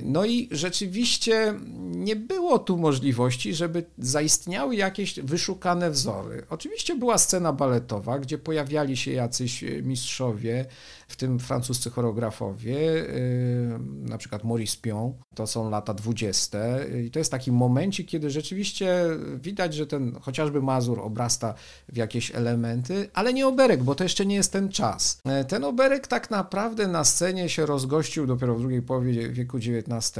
[0.00, 1.54] No i rzeczywiście
[1.84, 6.46] nie było tu możliwości możliwości, żeby zaistniały jakieś wyszukane wzory.
[6.50, 10.66] Oczywiście była scena baletowa, gdzie pojawiali się jacyś mistrzowie,
[11.08, 16.58] w tym francuscy choreografowie, y, na przykład Maurice Pion, to są lata 20.
[17.06, 19.04] I to jest taki momencik, kiedy rzeczywiście
[19.42, 21.54] widać, że ten chociażby Mazur obrasta
[21.88, 25.20] w jakieś elementy, ale nie oberek, bo to jeszcze nie jest ten czas.
[25.24, 30.12] E, ten oberek tak naprawdę na scenie się rozgościł dopiero w drugiej połowie wieku XIX,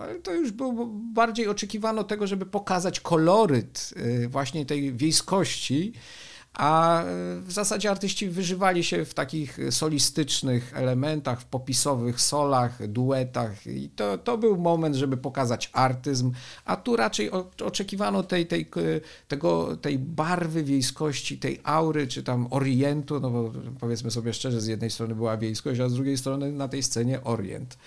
[0.00, 5.92] ale to już było bardziej oczekiwano tego, żeby pokazać koloryt y, właśnie tej wiejskości,
[6.54, 7.02] a
[7.40, 14.18] w zasadzie artyści wyżywali się w takich solistycznych elementach, w popisowych solach, duetach i to,
[14.18, 16.32] to był moment, żeby pokazać artyzm,
[16.64, 17.30] a tu raczej
[17.64, 18.70] oczekiwano tej, tej,
[19.28, 24.66] tego, tej barwy wiejskości, tej aury, czy tam orientu, no bo powiedzmy sobie szczerze, z
[24.66, 27.78] jednej strony była wiejskość, a z drugiej strony na tej scenie orient.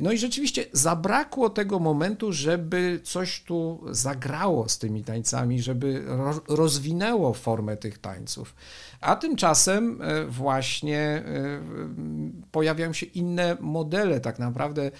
[0.00, 6.04] No i rzeczywiście zabrakło tego momentu, żeby coś tu zagrało z tymi tańcami, żeby
[6.48, 8.54] rozwinęło formę tych tańców.
[9.00, 11.22] A tymczasem e, właśnie e,
[12.52, 14.90] pojawiają się inne modele tak naprawdę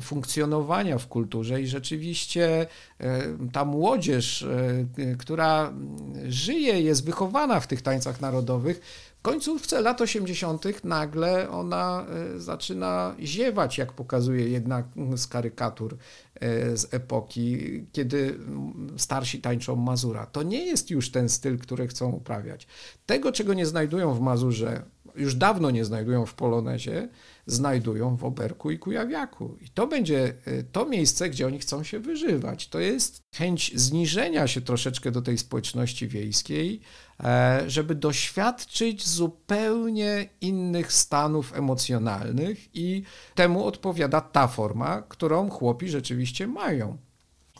[0.00, 2.66] funkcjonowania w kulturze i rzeczywiście
[3.00, 3.20] e,
[3.52, 4.46] ta młodzież,
[5.18, 5.72] która
[6.28, 8.80] żyje, jest wychowana w tych tańcach narodowych,
[9.22, 10.84] końcówce lat 80.
[10.84, 14.82] nagle ona e, zaczyna ziewać, jak pokazuje jedna
[15.16, 15.96] z karykatur
[16.34, 17.58] e, z epoki,
[17.92, 18.38] kiedy
[18.96, 20.26] starsi tańczą Mazura.
[20.26, 22.66] To nie jest już ten styl, który chcą uprawiać.
[23.06, 24.82] Tego, czego nie znajdują w Mazurze,
[25.16, 27.08] już dawno nie znajdują w Polonezie,
[27.46, 29.56] znajdują w Oberku i Kujawiaku.
[29.60, 32.68] I to będzie y, to miejsce, gdzie oni chcą się wyżywać.
[32.68, 37.09] To jest chęć zniżenia się troszeczkę do tej społeczności wiejskiej, e,
[37.66, 43.02] żeby doświadczyć zupełnie innych stanów emocjonalnych i
[43.34, 46.98] temu odpowiada ta forma, którą chłopi rzeczywiście mają.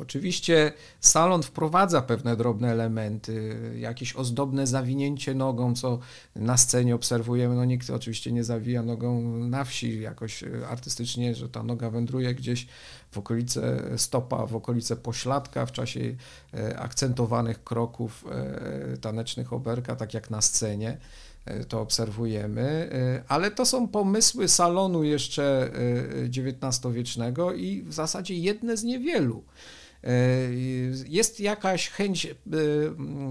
[0.00, 5.98] Oczywiście salon wprowadza pewne drobne elementy, jakieś ozdobne zawinięcie nogą, co
[6.36, 7.54] na scenie obserwujemy.
[7.54, 12.66] No nikt oczywiście nie zawija nogą na wsi jakoś artystycznie, że ta noga wędruje gdzieś
[13.10, 16.00] w okolice stopa, w okolice pośladka w czasie
[16.54, 20.98] e, akcentowanych kroków e, tanecznych oberka, tak jak na scenie
[21.44, 22.90] e, to obserwujemy,
[23.28, 25.70] ale to są pomysły salonu jeszcze
[26.38, 29.44] XIX-wiecznego i w zasadzie jedne z niewielu.
[30.04, 30.10] E,
[31.08, 32.34] jest jakaś chęć e,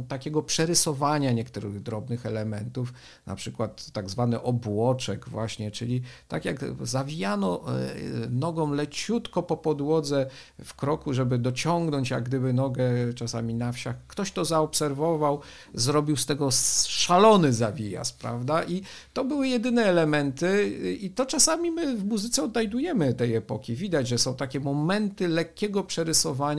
[0.07, 2.93] takiego przerysowania niektórych drobnych elementów,
[3.25, 7.95] na przykład tak zwany obłoczek właśnie, czyli tak jak zawijano e,
[8.29, 10.25] nogą leciutko po podłodze
[10.65, 13.95] w kroku, żeby dociągnąć jak gdyby nogę czasami na wsiach.
[14.07, 15.39] Ktoś to zaobserwował,
[15.73, 16.49] zrobił z tego
[16.87, 18.63] szalony zawijas, prawda?
[18.63, 18.81] I
[19.13, 20.69] to były jedyne elementy
[21.01, 23.75] i to czasami my w muzyce odnajdujemy tej epoki.
[23.75, 26.58] Widać, że są takie momenty lekkiego przerysowania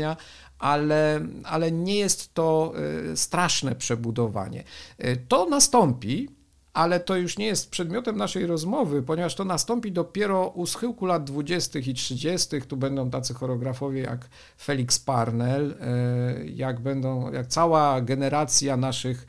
[0.58, 2.72] ale, ale nie jest to
[3.12, 4.64] y, straszne przebudowanie.
[5.04, 6.28] Y, to nastąpi,
[6.72, 11.24] ale to już nie jest przedmiotem naszej rozmowy, ponieważ to nastąpi dopiero u schyłku lat
[11.24, 11.78] 20.
[11.78, 12.62] i 30.
[12.62, 19.26] Tu będą tacy choreografowie jak Felix Parnell, y, jak będą, jak cała generacja naszych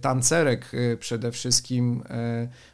[0.00, 2.02] tancerek przede wszystkim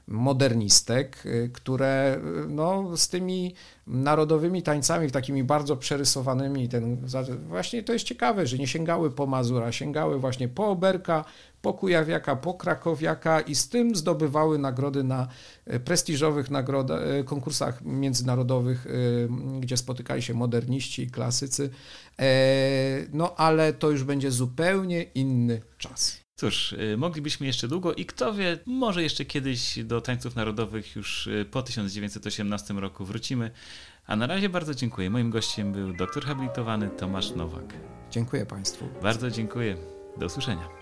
[0.06, 3.54] modernistek, które no, z tymi
[3.86, 6.68] narodowymi tańcami, takimi bardzo przerysowanymi.
[6.68, 7.06] Ten,
[7.48, 11.24] właśnie to jest ciekawe, że nie sięgały po Mazura, sięgały właśnie po Oberka,
[11.62, 15.28] po Kujawiaka, po Krakowiaka i z tym zdobywały nagrody na
[15.66, 18.90] e, prestiżowych nagroda, e, konkursach międzynarodowych, e,
[19.60, 21.70] gdzie spotykali się moderniści i klasycy.
[23.12, 26.22] No ale to już będzie zupełnie inny czas.
[26.36, 31.62] Cóż, moglibyśmy jeszcze długo i kto wie, może jeszcze kiedyś do tańców narodowych już po
[31.62, 33.50] 1918 roku wrócimy.
[34.06, 35.10] A na razie bardzo dziękuję.
[35.10, 37.74] Moim gościem był doktor habilitowany Tomasz Nowak.
[38.10, 38.88] Dziękuję Państwu.
[39.02, 39.76] Bardzo dziękuję.
[40.16, 40.81] Do usłyszenia.